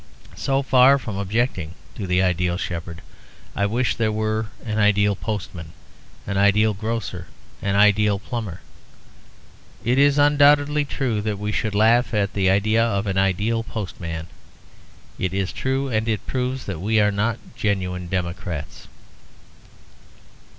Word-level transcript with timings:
So 0.35 0.63
far 0.63 0.97
from 0.97 1.15
objecting 1.17 1.75
to 1.93 2.07
the 2.07 2.23
Ideal 2.23 2.57
Shepherd, 2.57 3.03
I 3.55 3.67
wish 3.67 3.93
there 3.95 4.11
were 4.11 4.47
an 4.65 4.79
Ideal 4.79 5.15
Postman, 5.15 5.73
an 6.25 6.37
Ideal 6.37 6.73
Grocer, 6.73 7.27
and 7.61 7.75
an 7.77 7.81
Ideal 7.83 8.17
Plumber. 8.17 8.61
It 9.85 9.99
is 9.99 10.17
undoubtedly 10.17 10.85
true 10.85 11.21
that 11.21 11.37
we 11.37 11.51
should 11.51 11.75
laugh 11.75 12.15
at 12.15 12.33
the 12.33 12.49
idea 12.49 12.83
of 12.83 13.05
an 13.05 13.19
Ideal 13.19 13.61
Postman; 13.61 14.25
it 15.19 15.35
is 15.35 15.53
true, 15.53 15.89
and 15.89 16.09
it 16.09 16.25
proves 16.25 16.65
that 16.65 16.81
we 16.81 16.99
are 16.99 17.11
not 17.11 17.37
genuine 17.55 18.07
democrats. 18.07 18.87